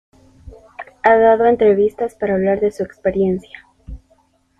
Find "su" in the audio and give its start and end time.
2.71-2.81